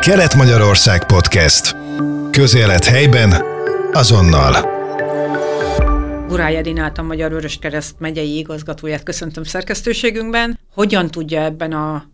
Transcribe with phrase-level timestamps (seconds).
[0.00, 1.76] Kelet-Magyarország Podcast.
[2.30, 3.30] Közélet helyben,
[3.92, 4.52] azonnal.
[6.28, 10.58] Gurály Edinát, a Magyar Vöröskereszt megyei igazgatóját köszöntöm szerkesztőségünkben.
[10.74, 12.04] Hogyan tudja ebben a,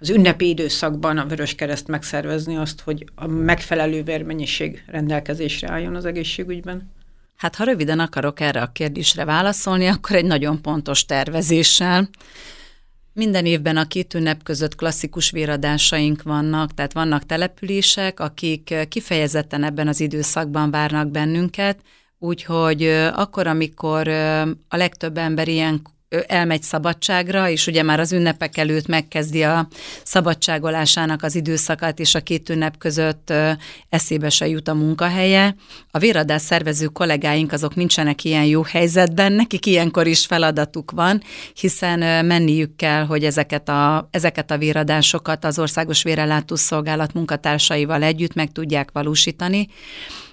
[0.00, 6.92] az ünnepi időszakban a Vöröskereszt megszervezni azt, hogy a megfelelő vérmennyiség rendelkezésre álljon az egészségügyben?
[7.36, 12.08] Hát ha röviden akarok erre a kérdésre válaszolni, akkor egy nagyon pontos tervezéssel.
[13.18, 19.88] Minden évben a két ünnep között klasszikus véradásaink vannak, tehát vannak települések, akik kifejezetten ebben
[19.88, 21.80] az időszakban várnak bennünket,
[22.18, 22.82] úgyhogy
[23.14, 24.08] akkor, amikor
[24.68, 25.82] a legtöbb ember ilyen
[26.26, 29.68] elmegy szabadságra, és ugye már az ünnepek előtt megkezdi a
[30.04, 33.32] szabadságolásának az időszakát, és a két ünnep között
[33.88, 35.54] eszébe se jut a munkahelye.
[35.90, 41.22] A véradás szervező kollégáink azok nincsenek ilyen jó helyzetben, nekik ilyenkor is feladatuk van,
[41.54, 48.34] hiszen menniük kell, hogy ezeket a, ezeket a véradásokat az Országos Vérellátó Szolgálat munkatársaival együtt
[48.34, 49.68] meg tudják valósítani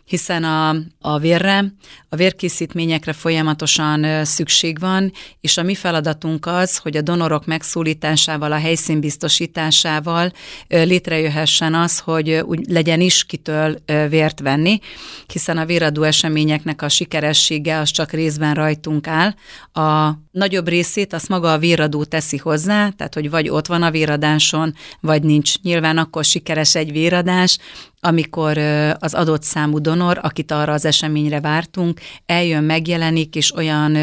[0.05, 1.73] hiszen a, a vérre,
[2.09, 8.57] a vérkészítményekre folyamatosan szükség van, és a mi feladatunk az, hogy a donorok megszólításával, a
[8.57, 10.31] helyszín biztosításával
[10.67, 13.77] létrejöhessen az, hogy úgy legyen is kitől
[14.09, 14.79] vért venni,
[15.27, 19.33] hiszen a véradó eseményeknek a sikeressége az csak részben rajtunk áll.
[19.73, 23.91] A nagyobb részét azt maga a véradó teszi hozzá, tehát hogy vagy ott van a
[23.91, 25.61] véradáson, vagy nincs.
[25.61, 27.57] Nyilván akkor sikeres egy véradás,
[27.99, 28.57] amikor
[28.99, 33.97] az adott számú donor, akit arra az eseményre vártunk, eljön, megjelenik, és olyan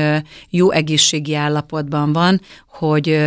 [0.50, 2.40] jó egészségi állapotban van,
[2.72, 3.18] hogy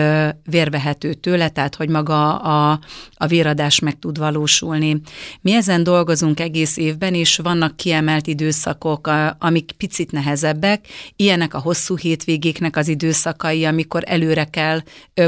[0.45, 2.79] vérvehető tőle, tehát hogy maga a,
[3.13, 5.01] a véradás meg tud valósulni.
[5.41, 11.97] Mi ezen dolgozunk egész évben, és vannak kiemelt időszakok, amik picit nehezebbek, ilyenek a hosszú
[11.97, 14.79] hétvégéknek az időszakai, amikor előre kell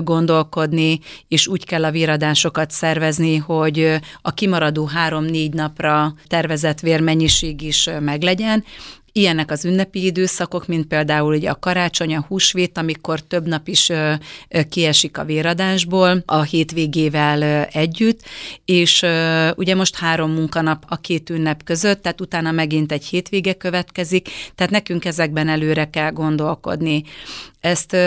[0.04, 7.90] gondolkodni, és úgy kell a véradásokat szervezni, hogy a kimaradó három-négy napra tervezett vérmennyiség is
[8.00, 8.64] meglegyen,
[9.18, 13.92] Ilyenek az ünnepi időszakok, mint például ugye a karácsony, a húsvét, amikor több nap is
[14.70, 18.22] kiesik a véradásból a hétvégével együtt,
[18.66, 19.05] és
[19.55, 24.72] ugye most három munkanap a két ünnep között, tehát utána megint egy hétvége következik, tehát
[24.72, 27.04] nekünk ezekben előre kell gondolkodni.
[27.60, 27.98] Ezt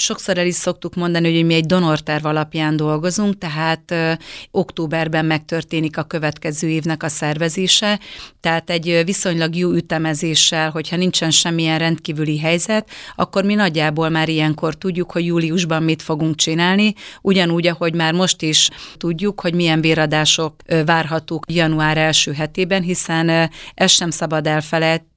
[0.00, 4.12] Sokszor el is szoktuk mondani, hogy mi egy donorterv alapján dolgozunk, tehát ö,
[4.50, 8.00] októberben megtörténik a következő évnek a szervezése,
[8.40, 14.74] tehát egy viszonylag jó ütemezéssel, hogyha nincsen semmilyen rendkívüli helyzet, akkor mi nagyjából már ilyenkor
[14.74, 20.54] tudjuk, hogy júliusban mit fogunk csinálni, ugyanúgy, ahogy már most is tudjuk, hogy milyen véradások
[20.84, 25.07] várhatók január első hetében, hiszen ezt sem szabad elfelejteni,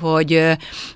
[0.00, 0.42] hogy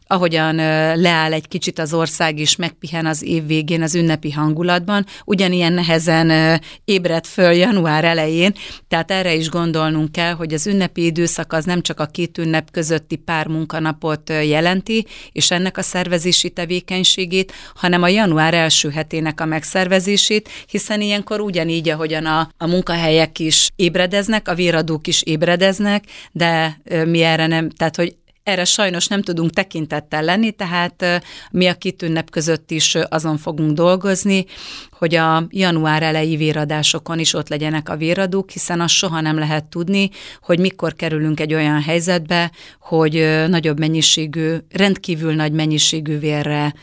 [0.06, 0.54] ahogyan
[0.96, 6.60] leáll egy kicsit az ország is, megpihen az év végén az ünnepi hangulatban, ugyanilyen nehezen
[6.84, 8.54] ébred föl január elején,
[8.88, 12.70] tehát erre is gondolnunk kell, hogy az ünnepi időszak az nem csak a két ünnep
[12.70, 19.44] közötti pár munkanapot jelenti, és ennek a szervezési tevékenységét, hanem a január első hetének a
[19.44, 26.80] megszervezését, hiszen ilyenkor ugyanígy, ahogyan a, a munkahelyek is ébredeznek, a véradók is ébredeznek, de
[27.04, 32.02] mi erre nem, tehát hogy erre sajnos nem tudunk tekintettel lenni, tehát mi a két
[32.02, 34.44] ünnep között is azon fogunk dolgozni,
[34.90, 39.64] hogy a január elejé véradásokon is ott legyenek a véradók, hiszen azt soha nem lehet
[39.64, 40.10] tudni,
[40.42, 42.50] hogy mikor kerülünk egy olyan helyzetbe,
[42.80, 46.74] hogy nagyobb mennyiségű, rendkívül nagy mennyiségű vérre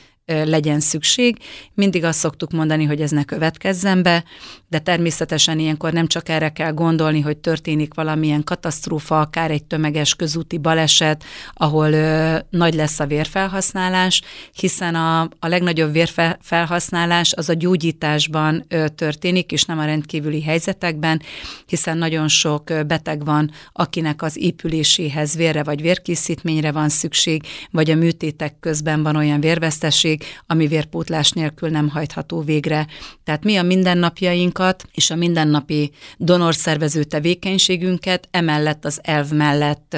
[0.46, 1.38] legyen szükség.
[1.74, 4.24] Mindig azt szoktuk mondani, hogy ez ne következzen be,
[4.70, 10.16] de természetesen ilyenkor nem csak erre kell gondolni, hogy történik valamilyen katasztrófa, akár egy tömeges
[10.16, 14.22] közúti baleset, ahol ö, nagy lesz a vérfelhasználás,
[14.54, 21.22] hiszen a, a legnagyobb vérfelhasználás az a gyógyításban ö, történik, és nem a rendkívüli helyzetekben,
[21.66, 27.96] hiszen nagyon sok beteg van, akinek az épüléséhez vérre vagy vérkészítményre van szükség, vagy a
[27.96, 32.88] műtétek közben van olyan vérveszteség, ami vérpótlás nélkül nem hajtható végre.
[33.24, 39.98] Tehát mi a mindennapjaink munkánkat és a mindennapi donorszervező tevékenységünket emellett az elv mellett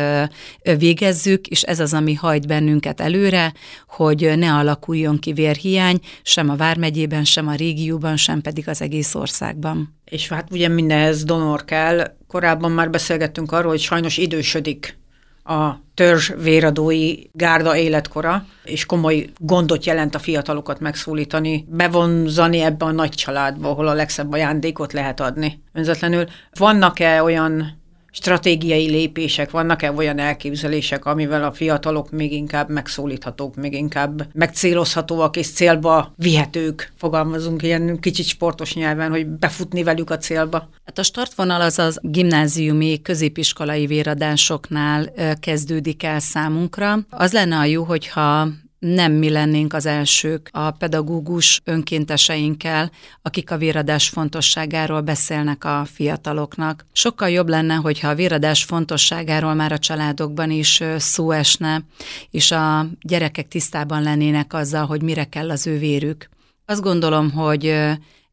[0.77, 3.53] végezzük, és ez az, ami hajt bennünket előre,
[3.87, 9.15] hogy ne alakuljon ki vérhiány, sem a Vármegyében, sem a régióban, sem pedig az egész
[9.15, 9.95] országban.
[10.05, 12.15] És hát ugye mindenhez donor kell.
[12.27, 14.97] Korábban már beszélgettünk arról, hogy sajnos idősödik
[15.43, 22.91] a törzs véradói gárda életkora, és komoly gondot jelent a fiatalokat megszólítani, bevonzani ebbe a
[22.91, 26.25] nagy családba, ahol a legszebb ajándékot lehet adni önzetlenül.
[26.57, 27.81] Vannak-e olyan
[28.13, 35.47] stratégiai lépések, vannak-e olyan elképzelések, amivel a fiatalok még inkább megszólíthatók, még inkább megcélozhatóak és
[35.51, 40.69] célba vihetők, fogalmazunk ilyen kicsit sportos nyelven, hogy befutni velük a célba?
[40.85, 46.99] Hát a startvonal az az gimnáziumi, középiskolai véradásoknál kezdődik el számunkra.
[47.09, 48.47] Az lenne a jó, hogyha
[48.83, 52.91] nem mi lennénk az elsők a pedagógus önkénteseinkkel,
[53.21, 56.85] akik a véradás fontosságáról beszélnek a fiataloknak.
[56.91, 61.81] Sokkal jobb lenne, hogyha a véradás fontosságáról már a családokban is szó esne,
[62.29, 66.29] és a gyerekek tisztában lennének azzal, hogy mire kell az ő vérük.
[66.65, 67.75] Azt gondolom, hogy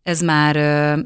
[0.03, 0.57] ez már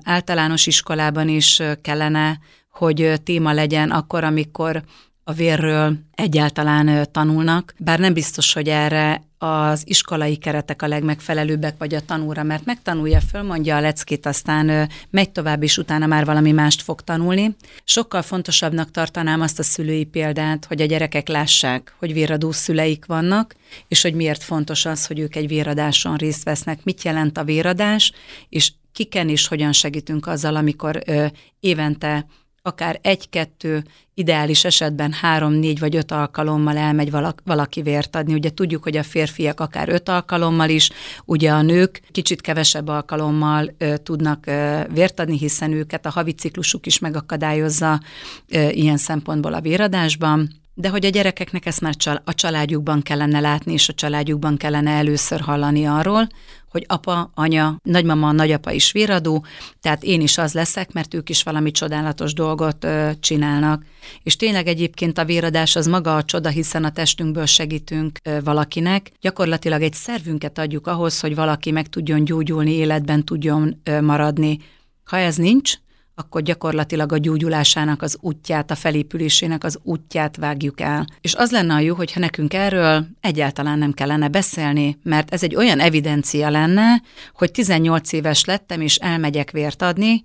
[0.02, 2.38] általános iskolában is kellene,
[2.70, 4.82] hogy téma legyen akkor, amikor
[5.24, 11.94] a vérről egyáltalán tanulnak, bár nem biztos, hogy erre az iskolai keretek a legmegfelelőbbek, vagy
[11.94, 16.82] a tanúra, mert megtanulja, fölmondja a leckét, aztán megy tovább, és utána már valami mást
[16.82, 17.56] fog tanulni.
[17.84, 23.54] Sokkal fontosabbnak tartanám azt a szülői példát, hogy a gyerekek lássák, hogy véradó szüleik vannak,
[23.88, 28.12] és hogy miért fontos az, hogy ők egy véradáson részt vesznek, mit jelent a véradás,
[28.48, 31.26] és kiken is hogyan segítünk azzal, amikor ö,
[31.60, 32.26] évente
[32.66, 33.84] akár egy-kettő,
[34.14, 37.10] ideális esetben három, négy vagy öt alkalommal elmegy
[37.44, 38.34] valaki vért adni.
[38.34, 40.90] Ugye tudjuk, hogy a férfiak akár öt alkalommal is,
[41.24, 46.32] ugye a nők kicsit kevesebb alkalommal ö, tudnak ö, vért adni, hiszen őket a havi
[46.32, 48.00] ciklusuk is megakadályozza
[48.48, 53.72] ö, ilyen szempontból a véradásban de hogy a gyerekeknek ezt már a családjukban kellene látni,
[53.72, 56.28] és a családjukban kellene először hallani arról,
[56.74, 59.44] hogy apa, anya, nagymama, nagyapa is véradó,
[59.80, 63.84] tehát én is az leszek, mert ők is valami csodálatos dolgot ö, csinálnak.
[64.22, 69.10] És tényleg egyébként a véradás az maga a csoda, hiszen a testünkből segítünk ö, valakinek.
[69.20, 74.58] Gyakorlatilag egy szervünket adjuk ahhoz, hogy valaki meg tudjon gyógyulni, életben tudjon ö, maradni.
[75.04, 75.74] Ha ez nincs,
[76.14, 81.06] akkor gyakorlatilag a gyógyulásának az útját, a felépülésének az útját vágjuk el.
[81.20, 85.54] És az lenne a jó, hogyha nekünk erről egyáltalán nem kellene beszélni, mert ez egy
[85.54, 87.02] olyan evidencia lenne,
[87.34, 90.22] hogy 18 éves lettem, és elmegyek vért adni,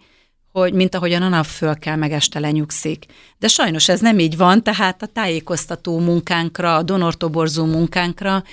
[0.51, 3.05] hogy mint ahogyan a nap föl kell, meg este lenyugszik.
[3.37, 8.43] De sajnos ez nem így van, tehát a tájékoztató munkánkra, a donortoborzó munkánkra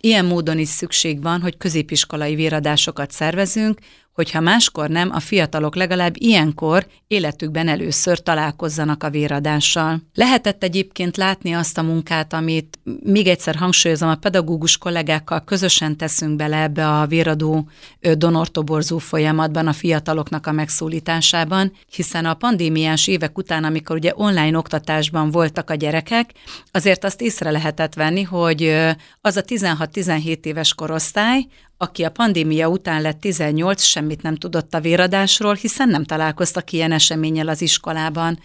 [0.00, 3.78] ilyen módon is szükség van, hogy középiskolai véradásokat szervezünk,
[4.16, 10.02] hogyha máskor nem, a fiatalok legalább ilyenkor életükben először találkozzanak a véradással.
[10.14, 16.36] Lehetett egyébként látni azt a munkát, amit még egyszer hangsúlyozom, a pedagógus kollégákkal közösen teszünk
[16.36, 17.68] bele ebbe a véradó
[18.14, 25.30] donortoborzó folyamatban, a fiataloknak a megszólításában, hiszen a pandémiás évek után, amikor ugye online oktatásban
[25.30, 26.30] voltak a gyerekek,
[26.70, 28.76] azért azt észre lehetett venni, hogy
[29.20, 31.46] az a 16-17 éves korosztály,
[31.78, 36.92] aki a pandémia után lett 18, semmit nem tudott a véradásról, hiszen nem találkoztak ilyen
[36.92, 38.38] eseménnyel az iskolában.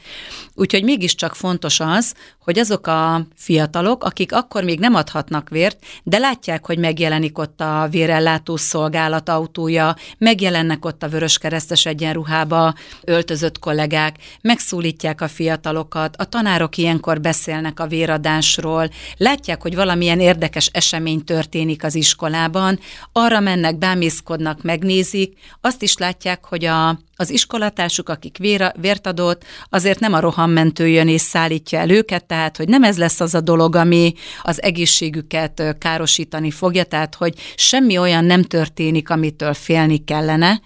[0.54, 6.18] Úgyhogy mégiscsak fontos az, hogy azok a fiatalok, akik akkor még nem adhatnak vért, de
[6.18, 12.74] látják, hogy megjelenik ott a vérellátó szolgálat autója, megjelennek ott a vöröskeresztes egyenruhába
[13.04, 20.70] öltözött kollégák, megszólítják a fiatalokat, a tanárok ilyenkor beszélnek a véradásról, látják, hogy valamilyen érdekes
[20.74, 22.80] esemény történik az iskolában,
[23.22, 29.44] arra mennek, bámészkodnak, megnézik, azt is látják, hogy a, az iskolatársuk, akik vér, vért adott,
[29.70, 33.34] azért nem a rohammentő jön és szállítja el őket, tehát hogy nem ez lesz az
[33.34, 40.04] a dolog, ami az egészségüket károsítani fogja, tehát hogy semmi olyan nem történik, amitől félni
[40.04, 40.62] kellene,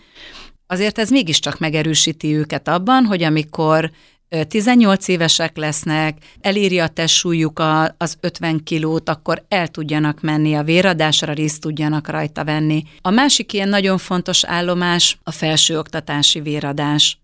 [0.67, 3.91] azért ez mégiscsak megerősíti őket abban, hogy amikor
[4.47, 7.61] 18 évesek lesznek, eléri a testsúlyuk
[7.97, 12.83] az 50 kilót, akkor el tudjanak menni a véradásra, részt tudjanak rajta venni.
[13.01, 17.19] A másik ilyen nagyon fontos állomás a felsőoktatási véradás.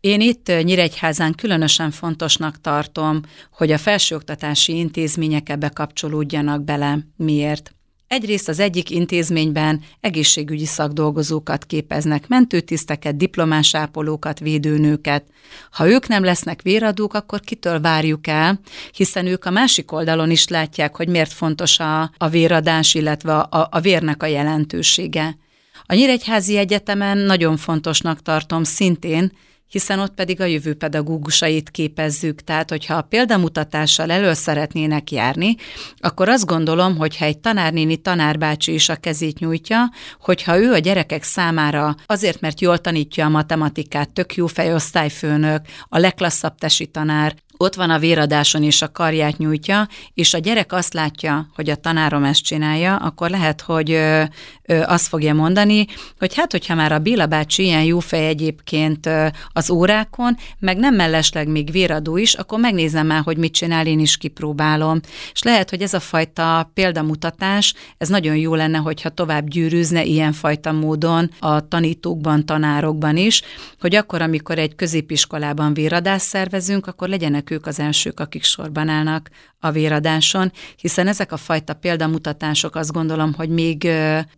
[0.00, 3.20] Én itt Nyíregyházán különösen fontosnak tartom,
[3.52, 6.98] hogy a felsőoktatási intézmények ebbe kapcsolódjanak bele.
[7.16, 7.72] Miért?
[8.08, 15.24] Egyrészt az egyik intézményben egészségügyi szakdolgozókat képeznek, mentőtiszteket, diplomás ápolókat, védőnőket.
[15.70, 18.60] Ha ők nem lesznek véradók, akkor kitől várjuk el,
[18.92, 23.68] hiszen ők a másik oldalon is látják, hogy miért fontos a, a véradás, illetve a,
[23.70, 25.36] a vérnek a jelentősége.
[25.86, 29.32] A Nyíregyházi Egyetemen nagyon fontosnak tartom szintén,
[29.68, 32.40] hiszen ott pedig a jövő pedagógusait képezzük.
[32.40, 35.56] Tehát, hogyha a példamutatással elő szeretnének járni,
[35.96, 41.22] akkor azt gondolom, hogyha egy tanárnéni, tanárbácsi is a kezét nyújtja, hogyha ő a gyerekek
[41.22, 47.74] számára azért, mert jól tanítja a matematikát, tök jó fejosztályfőnök, a legklasszabb tesi tanár, ott
[47.74, 52.24] van a véradáson és a karját nyújtja, és a gyerek azt látja, hogy a tanárom
[52.24, 54.22] ezt csinálja, akkor lehet, hogy ö,
[54.62, 55.86] ö, azt fogja mondani,
[56.18, 60.78] hogy hát, hogyha már a Béla bácsi ilyen jó fej egyébként ö, az órákon, meg
[60.78, 65.00] nem mellesleg még véradó is, akkor megnézem már, hogy mit csinál, én is kipróbálom.
[65.32, 70.32] És lehet, hogy ez a fajta példamutatás, ez nagyon jó lenne, hogyha tovább gyűrűzne ilyen
[70.32, 73.42] fajta módon a tanítókban, tanárokban is,
[73.80, 79.30] hogy akkor, amikor egy középiskolában véradást szervezünk, akkor legyenek ők az elsők, akik sorban állnak
[79.58, 83.88] a véradáson, hiszen ezek a fajta példamutatások azt gondolom, hogy még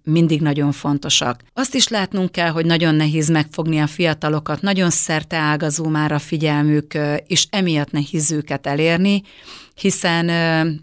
[0.03, 1.43] mindig nagyon fontosak.
[1.53, 6.19] Azt is látnunk kell, hogy nagyon nehéz megfogni a fiatalokat, nagyon szerte ágazó már a
[6.19, 6.95] figyelmük,
[7.27, 9.23] és emiatt nehéz őket elérni,
[9.75, 10.29] hiszen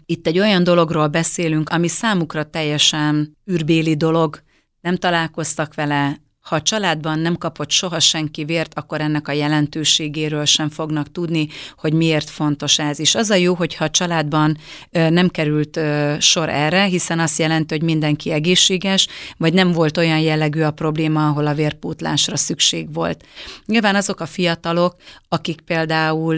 [0.06, 4.42] itt egy olyan dologról beszélünk, ami számukra teljesen űrbéli dolog,
[4.80, 10.44] nem találkoztak vele, ha a családban nem kapott soha senki vért, akkor ennek a jelentőségéről
[10.44, 13.00] sem fognak tudni, hogy miért fontos ez.
[13.00, 14.56] És az a jó, hogyha a családban
[14.90, 15.80] nem került
[16.18, 21.28] sor erre, hiszen azt jelenti, hogy mindenki egészséges, vagy nem volt olyan jellegű a probléma,
[21.28, 23.24] ahol a vérpótlásra szükség volt.
[23.66, 24.96] Nyilván azok a fiatalok,
[25.28, 26.36] akik például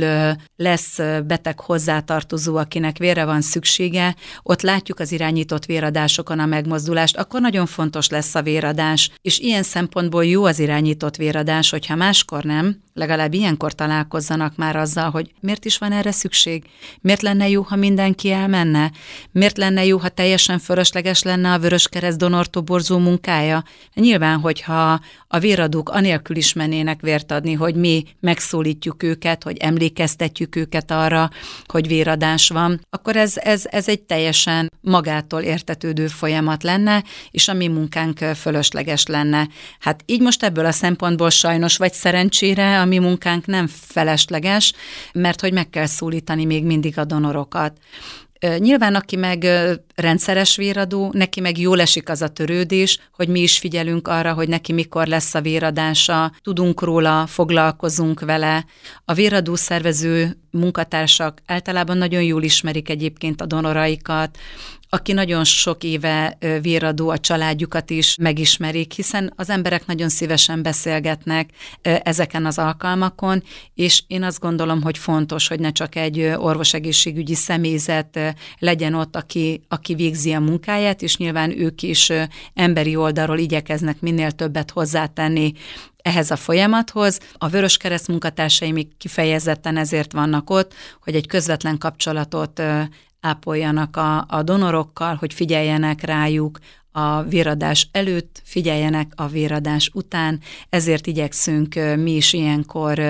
[0.56, 7.40] lesz beteg hozzátartozó, akinek vére van szüksége, ott látjuk az irányított véradásokon a megmozdulást, akkor
[7.40, 9.10] nagyon fontos lesz a véradás.
[9.22, 14.76] És ilyen szempont szempontból jó az irányított véradás, hogyha máskor nem, legalább ilyenkor találkozzanak már
[14.76, 16.64] azzal, hogy miért is van erre szükség,
[17.00, 18.90] miért lenne jó, ha mindenki elmenne,
[19.32, 23.64] miért lenne jó, ha teljesen fölösleges lenne a Vöröskereszt donortoborzó munkája.
[23.94, 30.56] Nyilván, hogyha a véradók anélkül is mennének vért adni, hogy mi megszólítjuk őket, hogy emlékeztetjük
[30.56, 31.30] őket arra,
[31.66, 37.52] hogy véradás van, akkor ez, ez, ez egy teljesen magától értetődő folyamat lenne, és a
[37.52, 39.48] mi munkánk fölösleges lenne.
[39.80, 44.72] Hát így most ebből a szempontból sajnos vagy szerencsére a mi munkánk nem felesleges,
[45.12, 47.78] mert hogy meg kell szólítani még mindig a donorokat.
[48.58, 49.46] Nyilván, aki meg
[49.94, 54.48] rendszeres véradó, neki meg jól esik az a törődés, hogy mi is figyelünk arra, hogy
[54.48, 58.64] neki mikor lesz a véradása, tudunk róla, foglalkozunk vele.
[59.04, 64.38] A véradó szervező munkatársak általában nagyon jól ismerik egyébként a donoraikat,
[64.92, 71.50] aki nagyon sok éve véradó, a családjukat is megismerik, hiszen az emberek nagyon szívesen beszélgetnek
[71.82, 73.42] ezeken az alkalmakon,
[73.74, 79.60] és én azt gondolom, hogy fontos, hogy ne csak egy orvosegészségügyi személyzet legyen ott, aki,
[79.68, 82.12] aki végzi a munkáját, és nyilván ők is
[82.54, 85.52] emberi oldalról igyekeznek minél többet hozzátenni
[86.02, 87.20] ehhez a folyamathoz.
[87.38, 92.62] A Vörös Kereszt munkatársaim kifejezetten ezért vannak ott, hogy egy közvetlen kapcsolatot
[93.20, 96.58] ápoljanak a, a donorokkal, hogy figyeljenek rájuk
[96.92, 103.02] a véradás előtt, figyeljenek a véradás után, ezért igyekszünk mi is ilyenkor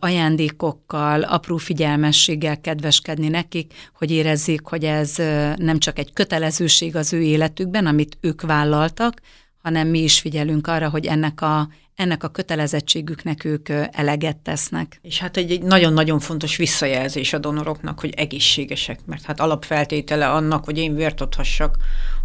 [0.00, 5.14] ajándékokkal, apró figyelmességgel kedveskedni nekik, hogy érezzék, hogy ez
[5.56, 9.20] nem csak egy kötelezőség az ő életükben, amit ők vállaltak,
[9.62, 14.98] hanem mi is figyelünk arra, hogy ennek a, ennek a kötelezettségüknek ők eleget tesznek.
[15.02, 20.64] És hát egy, egy nagyon-nagyon fontos visszajelzés a donoroknak, hogy egészségesek, mert hát alapfeltétele annak,
[20.64, 21.76] hogy én vért adhassak,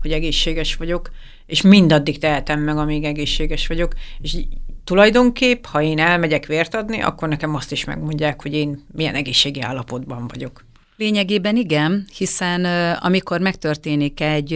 [0.02, 1.12] hogy egészséges vagyok,
[1.46, 4.38] és mindaddig tehetem meg, amíg egészséges vagyok, és
[4.84, 9.62] tulajdonképp, ha én elmegyek vért adni, akkor nekem azt is megmondják, hogy én milyen egészségi
[9.62, 10.66] állapotban vagyok.
[10.98, 14.54] Lényegében igen, hiszen amikor megtörténik egy,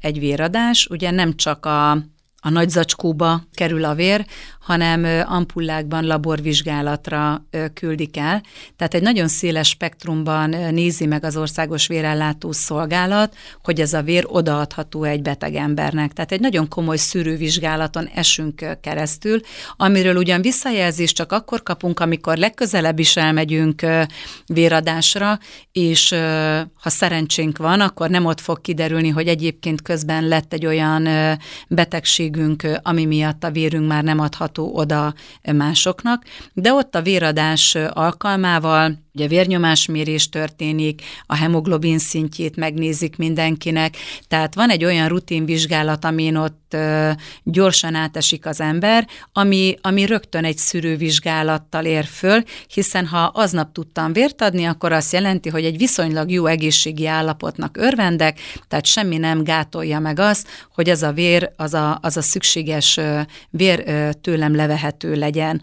[0.00, 1.98] egy véradás, ugye nem csak a
[2.44, 4.26] a nagy zacskóba kerül a vér,
[4.60, 8.42] hanem ampullákban laborvizsgálatra küldik el.
[8.76, 14.24] Tehát egy nagyon széles spektrumban nézi meg az országos vérellátó szolgálat, hogy ez a vér
[14.26, 16.12] odaadható egy beteg embernek.
[16.12, 19.40] Tehát egy nagyon komoly szűrővizsgálaton esünk keresztül,
[19.76, 23.86] amiről ugyan visszajelzést csak akkor kapunk, amikor legközelebb is elmegyünk
[24.46, 25.38] véradásra,
[25.72, 26.14] és
[26.74, 31.08] ha szerencsénk van, akkor nem ott fog kiderülni, hogy egyébként közben lett egy olyan
[32.32, 35.14] betegségünk, ami miatt a vérünk már nem adhat adható oda
[35.52, 43.96] másoknak, de ott a véradás alkalmával Ugye vérnyomásmérés történik, a hemoglobin szintjét megnézik mindenkinek,
[44.28, 46.61] tehát van egy olyan rutinvizsgálat, amin ott
[47.42, 54.12] gyorsan átesik az ember, ami, ami rögtön egy szűrővizsgálattal ér föl, hiszen ha aznap tudtam
[54.12, 58.38] vért adni, akkor azt jelenti, hogy egy viszonylag jó egészségi állapotnak örvendek,
[58.68, 63.00] tehát semmi nem gátolja meg azt, hogy az a vér, az a, az a szükséges
[63.50, 63.84] vér
[64.20, 65.62] tőlem levehető legyen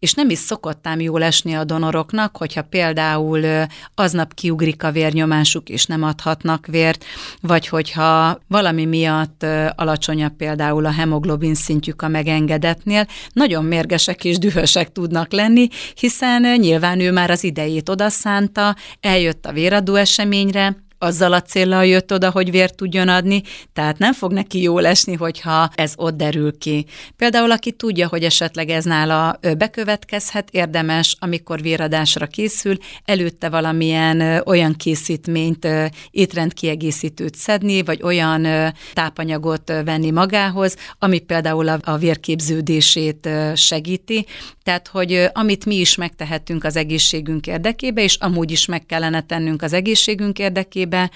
[0.00, 5.86] és nem is szokott jól esni a donoroknak, hogyha például aznap kiugrik a vérnyomásuk, és
[5.86, 7.04] nem adhatnak vért,
[7.40, 14.92] vagy hogyha valami miatt alacsonyabb például a hemoglobin szintjük a megengedetnél, nagyon mérgesek és dühösek
[14.92, 21.42] tudnak lenni, hiszen nyilván ő már az idejét odaszánta, eljött a véradó eseményre, azzal a
[21.42, 23.42] célral jött oda, hogy vért tudjon adni,
[23.72, 26.86] tehát nem fog neki jól esni, hogyha ez ott derül ki.
[27.16, 34.74] Például, aki tudja, hogy esetleg ez nála bekövetkezhet, érdemes, amikor véradásra készül, előtte valamilyen olyan
[34.74, 35.68] készítményt,
[36.10, 38.46] étrendkiegészítőt szedni, vagy olyan
[38.92, 44.26] tápanyagot venni magához, ami például a vérképződését segíti,
[44.62, 49.62] tehát, hogy amit mi is megtehetünk az egészségünk érdekébe, és amúgy is meg kellene tennünk
[49.62, 51.10] az egészségünk érdekébe, életébe,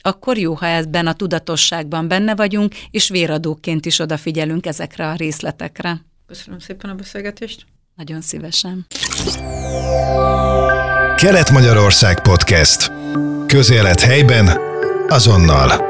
[0.00, 6.00] akkor jó, ha ebben a tudatosságban benne vagyunk, és véradóként is odafigyelünk ezekre a részletekre.
[6.26, 7.66] Köszönöm szépen a beszélgetést.
[7.96, 8.86] Nagyon szívesen.
[11.16, 12.92] Kelet-Magyarország Podcast.
[13.46, 14.58] Közélet helyben,
[15.08, 15.87] azonnal.